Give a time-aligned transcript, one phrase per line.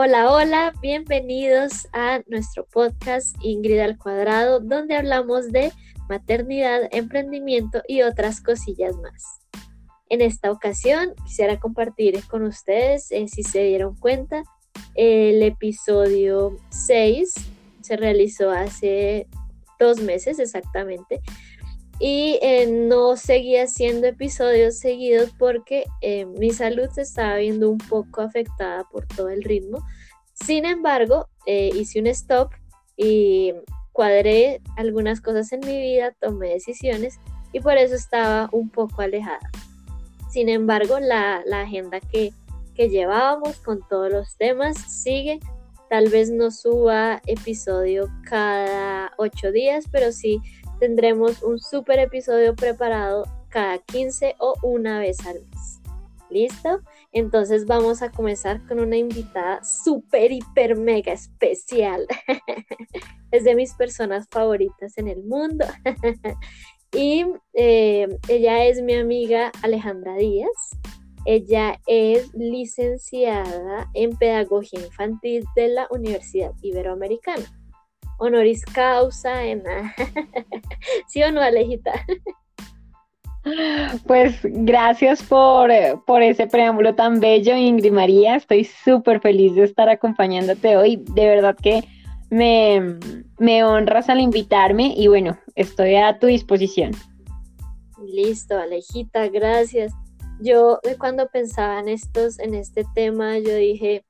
[0.00, 5.72] Hola, hola, bienvenidos a nuestro podcast Ingrid al Cuadrado, donde hablamos de
[6.08, 9.40] maternidad, emprendimiento y otras cosillas más.
[10.08, 14.44] En esta ocasión quisiera compartir con ustedes, eh, si se dieron cuenta,
[14.94, 17.34] el episodio 6
[17.80, 19.26] se realizó hace
[19.80, 21.20] dos meses exactamente
[22.00, 27.78] y eh, no seguía haciendo episodios seguidos porque eh, mi salud se estaba viendo un
[27.78, 29.84] poco afectada por todo el ritmo.
[30.32, 32.52] Sin embargo, eh, hice un stop
[32.96, 33.52] y
[33.92, 37.18] cuadré algunas cosas en mi vida, tomé decisiones
[37.52, 39.50] y por eso estaba un poco alejada.
[40.30, 42.32] Sin embargo, la, agenda que,
[42.76, 45.40] que llevábamos con todos los temas sigue.
[45.90, 50.38] Tal vez no suba episodio cada ocho días, pero sí
[50.78, 55.80] tendremos un super episodio preparado cada 15 o una vez al mes.
[56.30, 56.80] ¿Listo?
[57.12, 62.06] Entonces vamos a comenzar con una invitada súper, hiper, mega especial.
[63.30, 65.64] es de mis personas favoritas en el mundo.
[66.92, 70.70] y eh, ella es mi amiga Alejandra Díaz.
[71.24, 77.57] Ella es licenciada en Pedagogía Infantil de la Universidad Iberoamericana
[78.18, 79.62] honoris causa en...
[81.08, 81.92] ¿Sí o no, Alejita?
[84.06, 88.36] Pues gracias por, eh, por, ese preámbulo tan bello, Ingrid María.
[88.36, 91.02] Estoy súper feliz de estar acompañándote hoy.
[91.14, 91.82] De verdad que
[92.30, 92.98] me,
[93.38, 96.92] me honras al invitarme y bueno, estoy a tu disposición.
[98.06, 99.92] Listo, Alejita, gracias.
[100.40, 104.04] Yo eh, cuando pensaba en estos, en este tema, yo dije,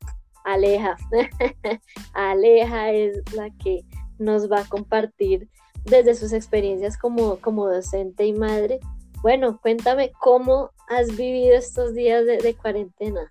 [0.49, 0.97] Aleja,
[2.15, 3.85] Aleja es la que
[4.19, 5.47] nos va a compartir
[5.85, 8.81] desde sus experiencias como, como docente y madre.
[9.21, 13.31] Bueno, cuéntame cómo has vivido estos días de, cuarentena.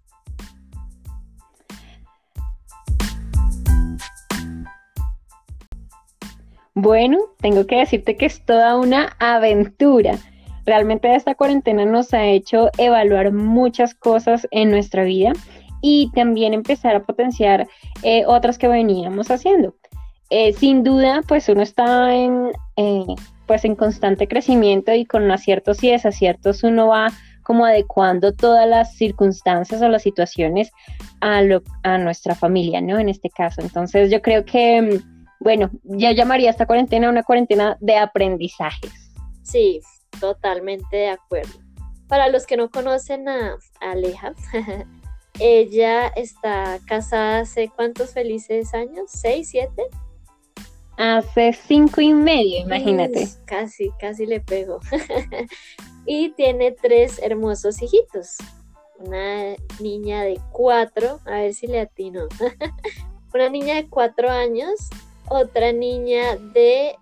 [6.76, 10.20] Bueno, tengo que decirte que es toda una aventura.
[10.68, 15.34] Realmente esta cuarentena nos ha hecho evaluar muchas cosas en nuestra vida
[15.82, 17.68] y también empezar a potenciar
[18.04, 19.76] eh, otras que veníamos haciendo.
[20.30, 23.06] Eh, sin duda, pues uno está en, eh,
[23.46, 27.12] pues en constante crecimiento y con aciertos y desaciertos uno va
[27.44, 30.70] como adecuando todas las circunstancias o las situaciones
[31.22, 33.00] a, lo, a nuestra familia, ¿no?
[33.00, 33.62] En este caso.
[33.62, 39.14] Entonces yo creo que, mm, bueno, ya llamaría esta cuarentena una cuarentena de aprendizajes.
[39.44, 39.80] Sí,
[40.20, 41.54] totalmente de acuerdo.
[42.10, 44.34] Para los que no conocen a Aleja,
[45.40, 49.84] ella está casada hace cuántos felices años, ¿seis, siete?
[50.98, 53.28] Hace cinco y medio, imagínate.
[53.46, 54.80] casi, casi le pego.
[56.08, 58.38] y tiene tres hermosos hijitos.
[58.98, 62.28] Una niña de cuatro, a ver si le atino.
[63.34, 64.90] Una niña de cuatro años,
[65.30, 66.96] otra niña de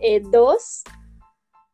[0.00, 0.82] eh, dos,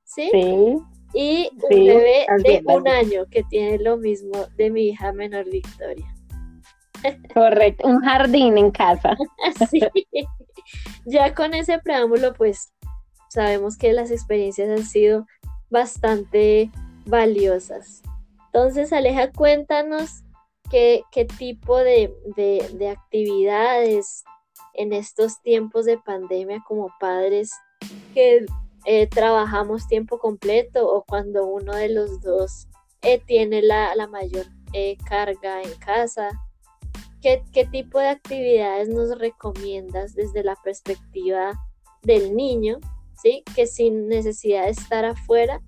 [0.05, 0.29] ¿sí?
[0.31, 0.79] Sí.
[1.19, 6.07] Y un bebé de un año que tiene lo mismo de mi hija menor Victoria.
[7.35, 9.17] Correcto, un jardín en casa.
[9.71, 9.81] sí.
[11.07, 12.71] Ya con ese preámbulo, pues
[13.31, 15.27] sabemos que las experiencias han sido
[15.71, 16.71] bastante
[17.07, 18.03] valiosas.
[18.53, 20.23] Entonces, Aleja, cuéntanos
[20.71, 21.03] qué,
[21.39, 22.13] tipo de,
[22.91, 24.23] actividades
[24.75, 27.53] en estos tiempos de pandemia como padres
[28.13, 28.45] que
[28.87, 32.69] eh, trabajamos tiempo completo o cuando uno de los dos
[33.03, 36.31] eh, tiene la, mayor eh, carga en casa
[37.53, 41.61] ¿Qué, tipo de actividades nos recomiendas desde la perspectiva
[42.03, 42.79] del niño,
[43.21, 43.43] ¿sí?
[43.57, 45.61] que sin necesidad de estar afuera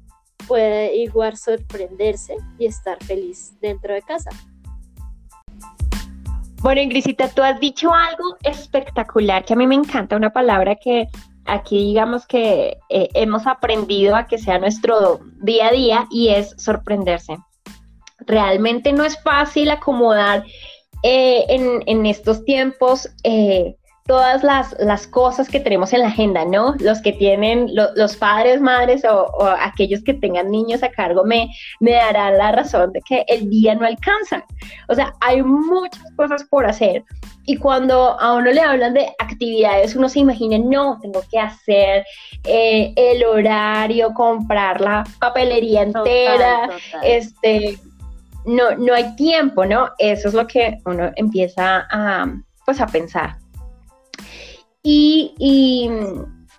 [0.46, 4.30] puede igual sorprenderse y estar feliz dentro de casa?
[6.60, 11.08] Bueno, Ingrisita, tú has dicho algo espectacular que a mí me encanta, una palabra que
[11.48, 16.54] aquí digamos que eh, hemos aprendido a que sea nuestro día a día y es
[16.58, 17.36] sorprenderse.
[18.20, 20.44] Realmente no es fácil acomodar
[21.02, 23.76] eh, en, estos tiempos eh,
[24.08, 26.74] todas las, cosas que tenemos en la agenda, ¿no?
[26.80, 31.92] Los que tienen, los padres, madres o, aquellos que tengan niños a cargo me, me
[31.92, 34.46] darán la razón de que el día no alcanza.
[34.88, 37.04] O sea, hay muchas cosas por hacer.
[37.44, 42.06] Y cuando a uno le hablan de actividades, uno se imagina, no, tengo que hacer
[42.44, 46.70] eh, el horario, comprar la papelería entera,
[47.02, 47.78] este,
[48.46, 49.90] no, no hay tiempo, ¿no?
[49.98, 52.26] Eso es lo que uno empieza a,
[52.64, 53.36] pues, a pensar.
[54.82, 55.90] Y,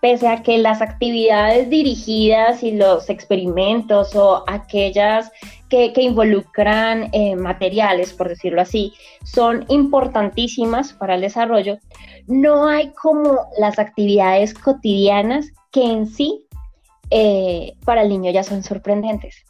[0.02, 5.32] pese a que las actividades dirigidas y los experimentos o aquellas
[5.70, 8.94] que, involucran eh, materiales, por decirlo así,
[9.24, 11.80] son importantísimas para el desarrollo,
[12.28, 16.46] no hay como las actividades cotidianas que en sí
[17.12, 19.44] eh, para el niño ya son sorprendentes.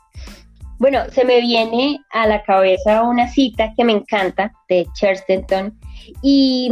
[0.80, 5.78] Bueno, se me viene a la cabeza una cita que me encanta de Chesterton
[6.22, 6.72] y,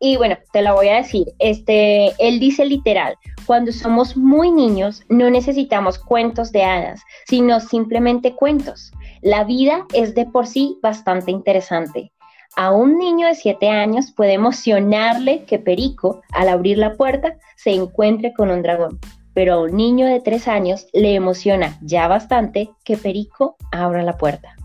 [0.00, 1.28] y, bueno, te la voy a decir.
[1.38, 3.14] Este, él dice literal,
[3.46, 8.90] cuando somos muy niños no necesitamos cuentos de hadas, sino simplemente cuentos.
[9.22, 12.10] La vida es de por sí bastante interesante.
[12.56, 17.70] A un niño de 7 años puede emocionarle que Perico, al abrir la puerta, se
[17.74, 18.98] encuentre con un dragón
[19.36, 24.16] pero a un niño de tres años le emociona ya bastante que Perico abra la
[24.16, 24.56] puerta.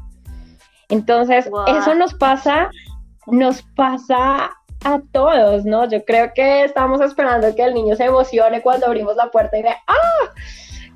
[0.88, 2.70] Entonces, eso nos pasa,
[3.28, 4.50] nos pasa
[4.86, 5.90] a todos, ¿no?
[5.90, 9.64] Yo creo que estamos esperando que el niño se emocione cuando abrimos la puerta y
[9.64, 10.30] ve, ¡ah!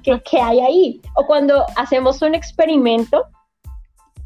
[0.04, 1.02] ¿Qué, qué hay ahí?
[1.16, 3.26] O cuando hacemos un experimento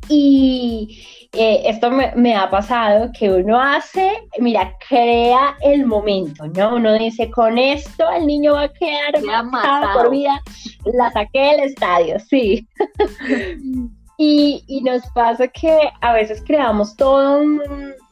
[0.09, 6.75] y, eh, esto me, ha pasado que uno hace, mira, crea el momento, ¿no?
[6.75, 10.41] Uno dice, con esto el niño va a quedar matado por vida.
[10.85, 12.67] La saqué del estadio, sí.
[14.17, 17.41] y, y, nos pasa que a veces creamos todo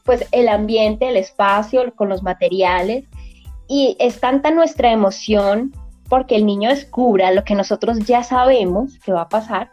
[0.04, 3.04] pues el ambiente, el espacio con los materiales
[3.66, 5.72] y es tanta nuestra emoción
[6.08, 9.70] porque el niño descubra lo que nosotros ya sabemos que va a pasar,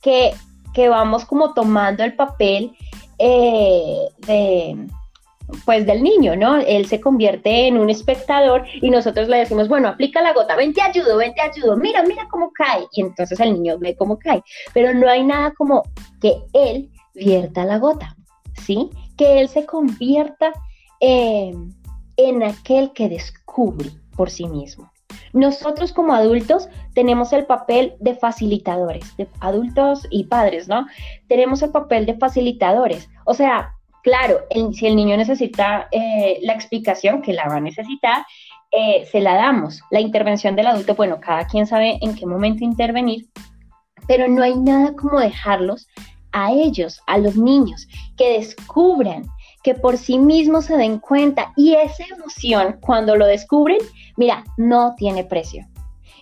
[0.00, 0.32] que
[0.74, 2.76] que vamos como tomando el papel
[3.18, 4.88] eh, de,
[5.64, 6.56] pues del niño, ¿no?
[6.56, 10.72] Él se convierte en un espectador y nosotros le decimos, bueno, aplica la gota, ven
[10.72, 12.86] te ayudo, ven te ayudo, mira, mira cómo cae.
[12.92, 14.42] Y entonces el niño ve cómo cae.
[14.74, 15.82] Pero no hay nada como
[16.20, 18.14] que él vierta la gota,
[18.64, 18.90] ¿sí?
[19.16, 20.52] Que él se convierta
[21.00, 21.54] eh,
[22.16, 24.90] en aquel que descubre por sí mismo.
[25.32, 30.86] Nosotros como adultos tenemos el papel de facilitadores, de adultos y padres, ¿no?
[31.28, 33.08] Tenemos el papel de facilitadores.
[33.24, 34.40] O sea, claro,
[34.72, 38.24] si el niño necesita eh, la explicación, que la va a necesitar,
[38.70, 39.82] eh, se la damos.
[39.90, 43.26] La intervención del adulto, bueno, cada quien sabe en qué momento intervenir,
[44.06, 45.88] pero no hay nada como dejarlos
[46.32, 49.24] a ellos, a los niños, que descubran,
[49.62, 53.78] que por sí mismos se den cuenta y esa emoción cuando lo descubren
[54.18, 55.64] Mira, no tiene precio.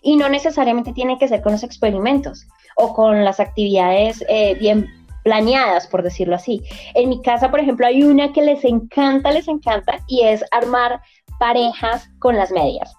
[0.02, 2.46] Y no necesariamente tiene que ser con los experimentos
[2.76, 4.86] o con las actividades eh, bien
[5.24, 6.62] planeadas, por decirlo así.
[6.94, 11.00] En mi casa, por ejemplo, hay una que les encanta, les encanta, y es armar
[11.40, 12.94] parejas con las medias.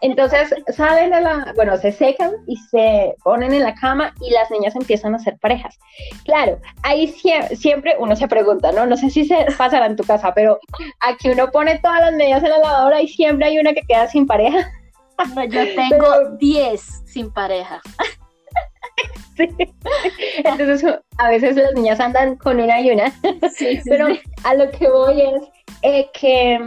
[0.00, 4.74] Entonces, salen la, bueno, se secan y se ponen en la cama y las niñas
[4.76, 5.78] empiezan a hacer parejas.
[6.24, 8.86] Claro, ahí siempre uno se pregunta, ¿no?
[8.86, 10.58] No sé si se pasará en tu casa, pero
[11.00, 14.08] aquí uno pone todas las medias en la lavadora y siempre hay una que queda
[14.08, 14.70] sin pareja.
[15.48, 17.80] yo tengo 10 sin pareja.
[20.44, 23.12] Entonces, a veces las niñas andan con una y una.
[23.84, 24.08] pero
[24.44, 25.42] a lo que voy es
[25.82, 26.58] eh, que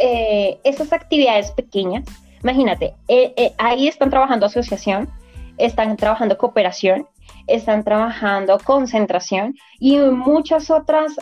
[0.00, 2.04] eh, esas actividades pequeñas,
[2.42, 5.10] imagínate, eh, eh, ahí están trabajando asociación,
[5.58, 7.06] están trabajando cooperación,
[7.46, 11.12] están trabajando concentración y muchas otras,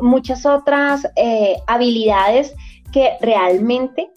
[0.00, 1.06] muchas otras
[1.66, 2.54] habilidades
[2.92, 4.10] que realmente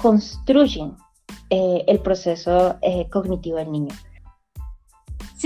[0.00, 0.96] construyen
[1.50, 2.76] el proceso
[3.10, 3.94] cognitivo del niño.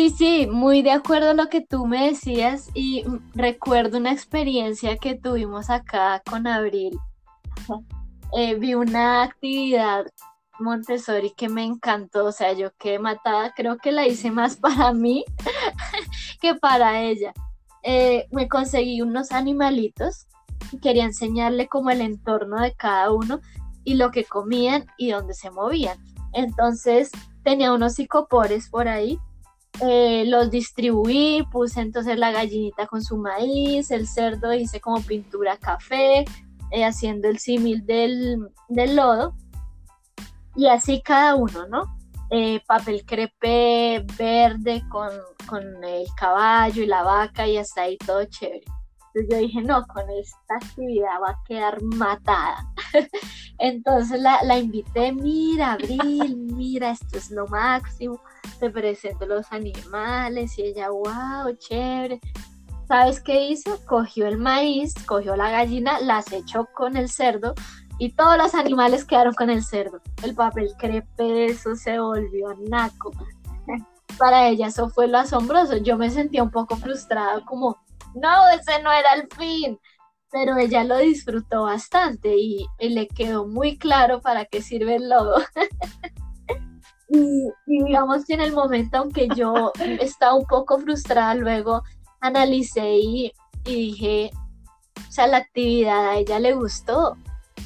[0.00, 3.04] Sí, sí, muy de acuerdo a lo que tú me decías y
[3.34, 6.98] recuerdo una experiencia que tuvimos acá con Abril.
[8.32, 10.06] Eh, vi una actividad
[10.58, 14.94] Montessori que me encantó, o sea, yo quedé matada, creo que la hice más para
[14.94, 15.22] mí
[16.40, 17.34] que para ella.
[17.82, 20.28] Eh, me conseguí unos animalitos
[20.72, 23.40] y quería enseñarle como el entorno de cada uno
[23.84, 25.98] y lo que comían y dónde se movían.
[26.32, 27.10] Entonces
[27.44, 29.18] tenía unos psicopores por ahí
[29.80, 35.56] eh, los distribuí, puse entonces la gallinita con su maíz, el cerdo hice como pintura
[35.56, 36.24] café,
[36.70, 39.34] eh, haciendo el símil del, lodo,
[40.56, 41.96] y así cada uno, ¿no?
[42.30, 45.10] Eh, papel crepe verde con,
[45.46, 48.64] con el caballo y la vaca y hasta ahí todo chévere.
[49.14, 52.72] Entonces yo dije, no, con esta actividad va a quedar matada.
[53.58, 58.20] Entonces la, la, invité, mira, Abril, mira, esto es lo máximo.
[58.58, 62.20] Te presento los animales y ella, wow, chévere.
[62.86, 63.78] ¿Sabes qué hizo?
[63.86, 67.54] Cogió el maíz, cogió la gallina, las echó con el cerdo
[67.98, 70.00] y todos los animales quedaron con el cerdo.
[70.22, 73.12] El papel crepe, eso se volvió naco.
[74.18, 75.76] Para ella eso fue lo asombroso.
[75.76, 77.76] Yo me sentía un poco frustrada como
[78.14, 79.78] no, ese no era el fin.
[80.32, 85.36] Pero ella lo disfrutó bastante y, le quedó muy claro para qué sirve el lodo.
[87.12, 91.82] Y, digamos que en el momento, aunque yo estaba un poco frustrada, luego
[92.20, 93.32] analicé y,
[93.64, 94.30] y dije,
[94.96, 97.16] o sea, la actividad a ella le gustó,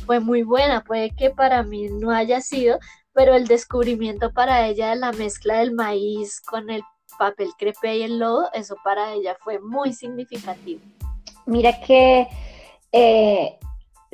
[0.07, 2.79] fue muy buena, puede que para mí no haya sido,
[3.13, 6.83] pero el descubrimiento para ella de la mezcla del maíz con el
[7.19, 10.81] papel crepe y el lodo, eso para ella fue muy significativo.
[11.47, 12.29] Mira que
[12.93, 13.59] eh,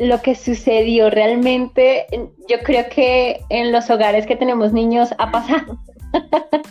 [0.00, 2.06] lo que sucedió realmente,
[2.48, 5.78] yo creo que en los hogares que tenemos niños ha pasado.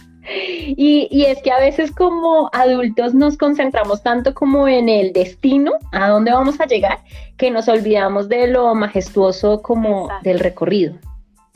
[0.75, 6.09] y, es que a veces como adultos nos concentramos tanto como en el destino, a
[6.09, 7.03] dónde vamos a llegar,
[7.37, 10.95] que nos olvidamos de lo majestuoso como del recorrido,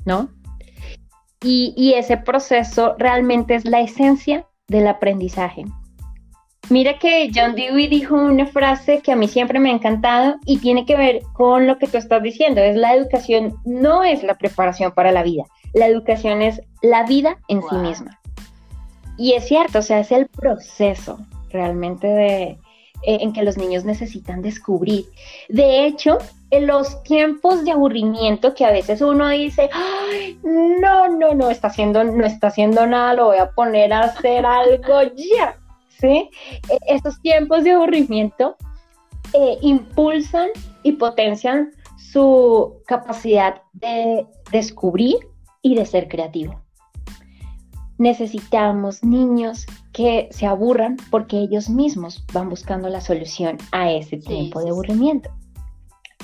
[0.06, 0.30] ¿no?
[1.42, 5.66] Y, y ese proceso realmente es la esencia del aprendizaje.
[6.70, 10.60] Mira que John Dewey dijo una frase que a mí siempre me ha encantado y
[10.60, 12.62] tiene que ver con lo que tú estás diciendo.
[12.62, 15.44] Es la educación no es la preparación para la vida.
[15.74, 18.20] La educación es la vida en sí misma.
[19.18, 22.58] Y es cierto, o sea, es el proceso realmente de,
[23.06, 25.06] eh, en que los niños necesitan descubrir.
[25.50, 26.18] De hecho,
[26.52, 31.68] en los tiempos de aburrimiento que a veces uno dice, Ay, no, no, no está
[31.68, 35.58] haciendo, no está haciendo nada, lo voy a poner a hacer algo ya
[36.00, 36.30] ¿sí?
[36.70, 38.56] E, Esos tiempos de aburrimiento
[39.34, 40.50] eh, impulsan
[40.84, 45.18] y potencian su capacidad de descubrir
[45.62, 46.63] y de ser creativo.
[47.98, 54.62] Necesitamos niños que se aburran porque ellos mismos van buscando la solución a ese tiempo
[54.62, 55.30] de aburrimiento.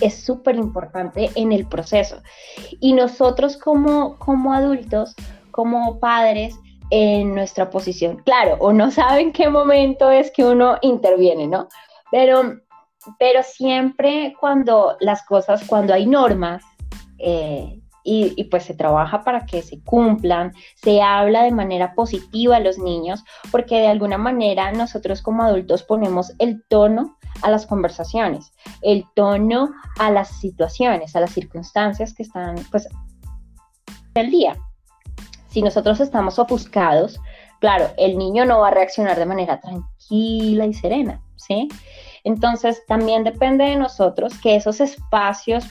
[0.02, 2.22] Es súper importante en el proceso.
[2.80, 5.16] Y nosotros como, como adultos,
[5.52, 6.56] como padres,
[6.90, 8.18] en nuestra posición.
[8.26, 11.68] Claro, o no saben qué momento es que uno interviene, ¿no?
[12.12, 12.60] Pero,
[13.20, 16.64] pero siempre cuando las cosas, cuando hay normas,
[17.20, 22.60] eh, y, pues se trabaja para que se cumplan, se habla de manera positiva a
[22.60, 28.52] los niños, porque de alguna manera nosotros como adultos ponemos el tono a las conversaciones,
[28.82, 32.88] el tono a las situaciones, a las circunstancias que están pues
[34.16, 34.58] el día
[35.50, 37.20] si nosotros estamos ofuscados,
[37.60, 41.68] claro, el niño no va a reaccionar de manera tranquila y serena, ¿sí?
[42.24, 45.66] Entonces, también depende de nosotros que esos espacios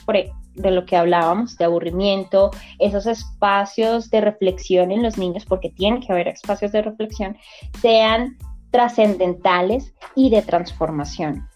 [0.61, 5.99] de lo que hablábamos, de aburrimiento, esos espacios de reflexión en los niños, porque tiene
[5.99, 7.37] que haber espacios de reflexión,
[7.81, 8.37] sean
[8.71, 11.47] trascendentales y de transformación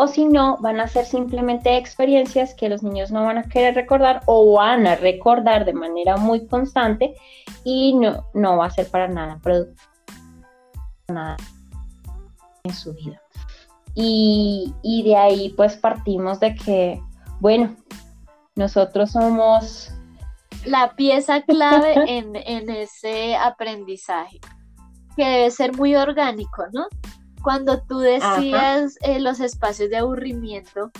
[0.00, 3.74] o si no, van a ser simplemente experiencias que los niños no van a querer
[3.74, 7.16] recordar o van a recordar de manera muy constante
[7.64, 9.88] y no, no va a ser para nada productivo
[11.08, 11.36] nada
[12.62, 13.20] en su vida.
[13.96, 17.02] Y, y de ahí pues partimos de que,
[17.40, 17.74] bueno,
[18.58, 19.92] nosotros somos
[20.64, 24.40] la pieza clave en, en ese aprendizaje,
[25.16, 26.88] que debe ser muy orgánico, ¿no?
[27.42, 30.90] Cuando tú decías eh, los espacios de aburrimiento,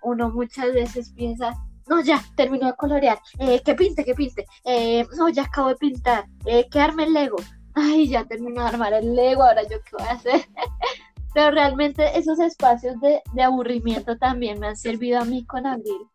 [0.00, 1.56] uno muchas veces piensa,
[1.88, 5.76] no, ya, terminó de colorear, eh, que pinte, que pinte, eh, no, ya acabo de
[5.76, 7.38] pintar, eh, que arme el Lego,
[7.74, 10.46] ay, ya terminó de armar el Lego, ahora yo qué voy a hacer.
[11.34, 16.08] Pero realmente esos espacios de, de, aburrimiento también me han servido a mí con Abril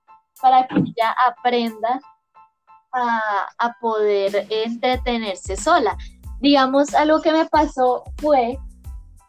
[0.44, 2.02] para que ella aprenda
[2.92, 5.98] a, a poder entretenerse sola.
[6.42, 8.58] Digamos, algo que me pasó fue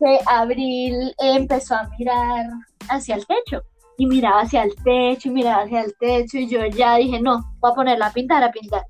[0.01, 2.47] que Abril empezó a mirar
[2.89, 3.63] hacia el techo
[3.97, 7.55] y miraba hacia el techo y miraba hacia el techo y yo ya dije, no,
[7.61, 8.83] voy a ponerla a pintar, a pintar.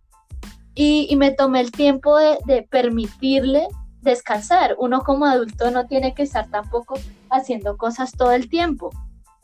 [0.75, 3.69] Y, me tomé el tiempo de, de, permitirle
[4.01, 4.77] descansar.
[4.79, 6.95] Uno como adulto no tiene que estar tampoco
[7.31, 8.91] haciendo cosas todo el tiempo.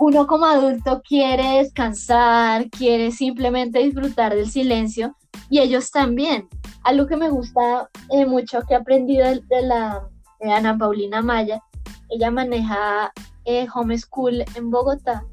[0.02, 5.14] Uno como adulto quiere descansar, quiere simplemente disfrutar del silencio
[5.50, 6.48] y ellos también.
[6.84, 10.08] Algo que me gusta eh, mucho que he aprendido de la
[10.40, 11.62] Ana Paulina Maya.
[12.08, 13.12] Ella maneja
[13.44, 15.26] eh, homeschool en Bogotá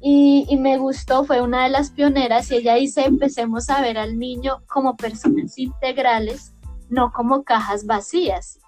[0.00, 3.98] y, y, me gustó, fue una de las pioneras y ella dice, empecemos a ver
[3.98, 6.54] al niño como personas integrales,
[6.88, 8.60] no como cajas vacías.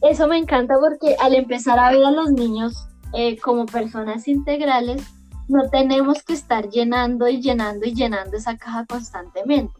[0.00, 5.02] Eso me encanta porque al empezar a ver a los niños eh, como personas integrales,
[5.48, 9.74] no tenemos que estar llenando y llenando y llenando esa caja constantemente.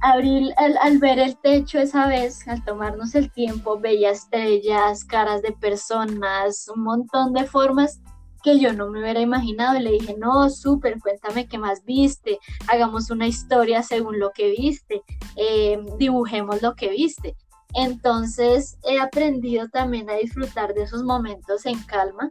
[0.00, 5.52] Abril, al, ver el techo esa vez, al tomarnos el tiempo, veía estrellas, caras de
[5.52, 8.00] personas, un montón de formas
[8.42, 9.76] que yo no me hubiera imaginado.
[9.76, 14.50] Y le dije, no, súper, cuéntame qué más viste, hagamos una historia según lo que
[14.50, 15.02] viste,
[15.36, 17.36] eh, dibujemos lo que viste.
[17.74, 22.30] Entonces he aprendido también a disfrutar de esos momentos en calma,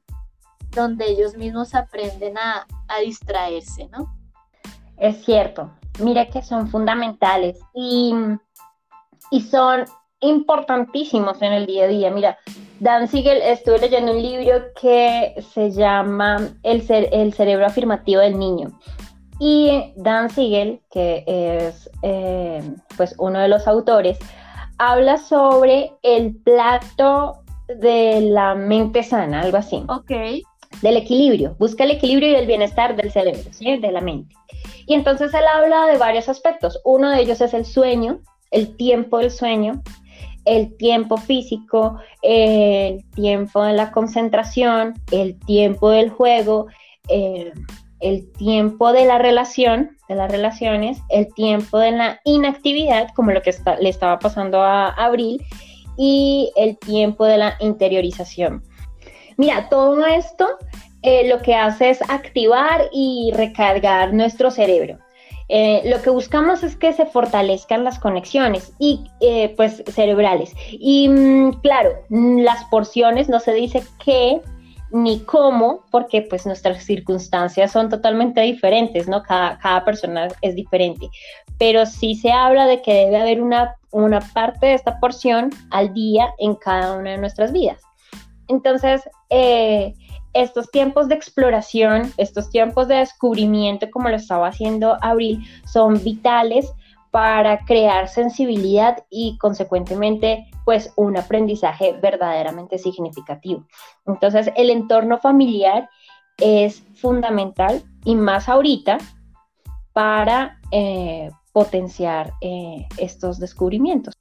[0.72, 2.66] donde ellos mismos aprenden a,
[3.04, 4.14] distraerse, ¿no?
[4.98, 7.58] Es cierto, mira que son fundamentales.
[7.74, 8.14] Y,
[9.32, 9.86] y son
[10.20, 12.12] importantísimos en el día a día.
[12.12, 12.38] Mira,
[12.80, 18.80] Dan Siegel, estuve leyendo un libro que se llama El, el cerebro afirmativo del niño.
[19.40, 22.62] Y Dan Siegel, que es eh,
[22.96, 24.20] pues uno de los autores,
[24.82, 29.84] habla sobre el plato de la mente sana, algo así.
[29.88, 30.12] Ok.
[30.82, 33.78] Del equilibrio, busca el equilibrio y el bienestar del cerebro, ¿sí?
[33.78, 34.34] de la mente.
[34.88, 36.80] Y entonces él habla de varios aspectos.
[36.84, 39.84] Uno de ellos es el sueño, el tiempo del sueño,
[40.46, 46.66] el tiempo físico, el tiempo de la concentración, el tiempo del juego,
[47.08, 47.54] eh,
[48.00, 53.54] el tiempo de la relación, las relaciones, el tiempo de la inactividad, como lo que
[53.80, 55.42] le estaba pasando a Abril,
[55.98, 58.64] y el tiempo de la interiorización.
[59.38, 60.48] Mira, todo esto
[61.04, 65.00] eh, lo que hace es activar y recargar nuestro cerebro.
[65.50, 70.54] Eh, lo que buscamos es que se fortalezcan las conexiones y eh, pues cerebrales.
[70.72, 74.42] Y mm, claro, las porciones no se dice qué
[74.92, 79.24] ni cómo, porque pues nuestras circunstancias son totalmente diferentes, ¿no?
[79.24, 81.10] Cada, cada persona es diferente.
[81.58, 85.94] Pero sí se habla de que debe haber una, una parte de esta porción al
[85.94, 87.82] día en cada una de nuestras vidas.
[88.48, 89.94] Entonces, eh,
[90.34, 96.72] estos tiempos de exploración, estos tiempos de descubrimiento, como lo estaba haciendo Abril, son vitales
[97.12, 103.66] para crear sensibilidad y consecuentemente pues un aprendizaje verdaderamente significativo.
[104.08, 105.90] Entonces el entorno familiar
[106.38, 108.98] es fundamental y más ahorita
[109.94, 114.16] para eh, potenciar eh, estos descubrimientos.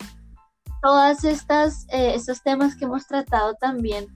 [0.82, 4.06] Todas estas eh, estos temas que hemos tratado también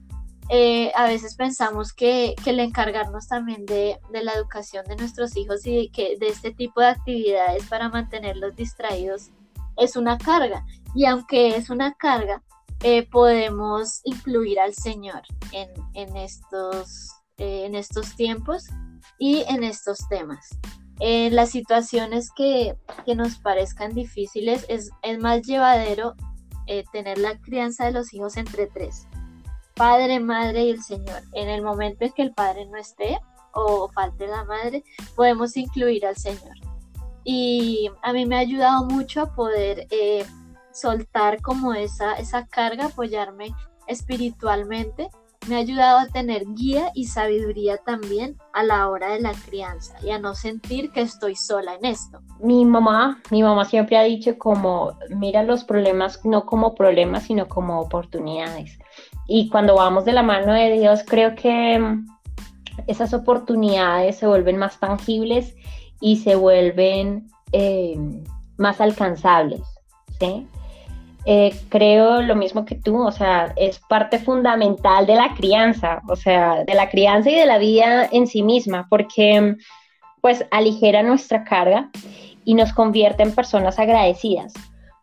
[0.49, 5.75] eh, a veces pensamos que, el encargarnos también de, la educación de nuestros hijos y
[5.75, 9.31] de, que, de este tipo de actividades para mantenerlos distraídos
[9.77, 10.63] es una carga.
[10.93, 12.43] Y aunque es una carga,
[12.83, 18.65] eh, podemos incluir al Señor en, estos, eh, en estos tiempos
[19.17, 20.47] y en estos temas.
[20.99, 22.77] En las situaciones que,
[23.15, 26.13] nos parezcan difíciles, es, es más llevadero
[26.91, 29.07] tener la crianza de los hijos entre tres
[29.75, 31.21] Padre, Madre y el Señor.
[31.33, 33.19] En el momento en que el Padre no esté
[33.53, 34.83] o falte la Madre,
[35.15, 36.55] podemos incluir al Señor.
[37.23, 40.25] Y a mí me ha ayudado mucho a poder eh,
[40.71, 43.53] soltar como esa, esa carga, apoyarme
[43.87, 45.09] espiritualmente.
[45.47, 49.95] Me ha ayudado a tener guía y sabiduría también a la hora de la crianza
[50.01, 52.19] y a no sentir que estoy sola en esto.
[52.39, 57.47] Mi mamá, mi mamá siempre ha dicho como mira los problemas no como problemas, sino
[57.47, 58.79] como oportunidades
[59.27, 62.07] y cuando vamos de la mano de Dios, creo que mm,
[62.87, 65.55] esas oportunidades se vuelven más tangibles
[65.99, 67.97] y se vuelven eh,
[68.57, 69.61] más alcanzables.
[70.19, 70.47] ¿sí?
[71.25, 76.15] Eh, creo lo mismo que tú, o sea, es parte fundamental de la crianza, o
[76.15, 79.57] sea, de la crianza y de la vida en sí misma, porque mm,
[80.21, 81.89] pues aligera nuestra carga
[82.43, 84.53] y nos convierte en personas agradecidas.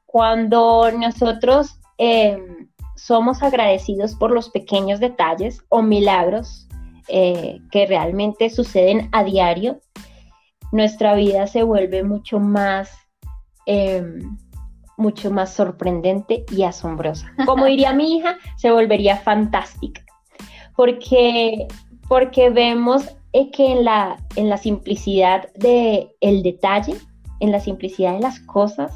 [0.06, 2.38] Cuando nosotros eh,
[3.04, 6.68] somos agradecidos por los pequeños detalles o milagros
[7.08, 9.80] eh, que realmente suceden a diario,
[10.70, 12.90] nuestra vida se vuelve mucho más,
[13.66, 14.38] em,
[14.96, 17.26] mucho más sorprendente y asombrosa.
[17.44, 20.02] Como diría mi hija, se volvería fantástica,
[20.76, 21.66] porque,
[22.08, 26.94] porque vemos eh, que en la, en la simplicidad del el detalle,
[27.40, 28.92] en la simplicidad de las cosas,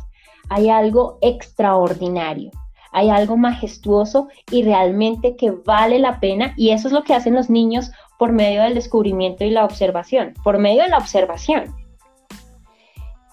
[0.49, 2.53] hay algo extraordinario
[2.97, 7.35] hay algo majestuoso y realmente que vale la pena y eso es lo que hacen
[7.35, 11.77] los niños por medio del descubrimiento y la observación, por medio de la observación.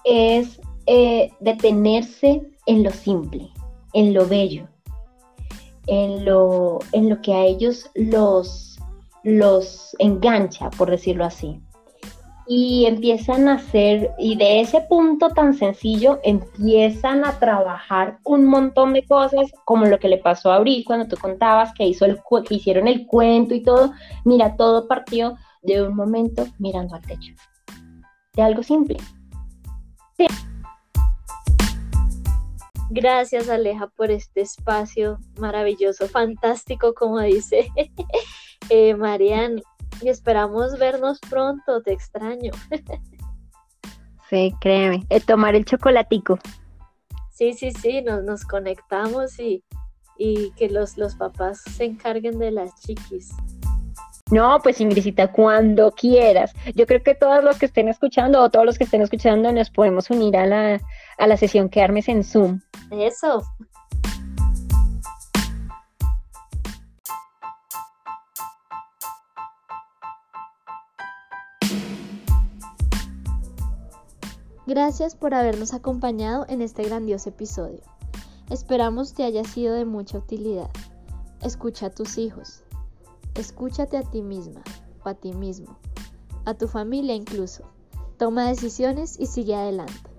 [0.04, 3.48] Es eh, detenerse en lo simple,
[3.94, 4.68] en lo bello,
[5.86, 8.78] en lo, en lo que a ellos los,
[9.22, 11.58] los engancha, por decirlo así
[12.46, 18.92] y empiezan a hacer, y de ese punto tan sencillo empiezan a trabajar un montón
[18.92, 22.18] de cosas, como lo que le pasó a Abril cuando tú contabas que, hizo el,
[22.46, 23.92] que hicieron el cuento y todo.
[24.24, 27.32] Mira, todo partió de un momento mirando al techo,
[28.34, 28.98] de algo simple.
[32.90, 37.72] Gracias Aleja por este espacio maravilloso, fantástico, como dice
[38.68, 38.94] eh,
[40.00, 42.52] y esperamos vernos pronto, te extraño.
[44.30, 46.38] sí, créeme, el tomar el chocolatico.
[47.30, 49.64] Sí, sí, sí, nos, nos conectamos y,
[50.18, 53.30] y que los, los papás se encarguen de las chiquis.
[54.30, 56.54] No, pues Ingrisita, cuando quieras.
[56.74, 59.70] Yo creo que todos los que estén escuchando o todos los que estén escuchando nos
[59.70, 60.80] podemos unir a la,
[61.18, 62.60] a la sesión que armes en Zoom.
[62.90, 63.42] Eso.
[74.66, 77.82] Gracias por habernos acompañado en este grandioso episodio.
[78.48, 80.70] Esperamos te haya sido de mucha utilidad.
[81.42, 82.62] Escucha a tus hijos.
[83.34, 84.62] Escúchate a ti misma
[85.04, 85.76] o a ti mismo,
[86.46, 87.64] a tu familia incluso.
[88.16, 90.10] Toma decisiones y sigue adelante.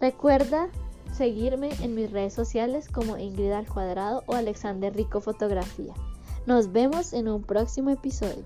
[0.00, 0.68] Recuerda
[1.12, 5.94] seguirme en mis redes sociales como Ingrid al Cuadrado o Alexander Rico Fotografía.
[6.44, 8.44] Nos vemos en un próximo episodio.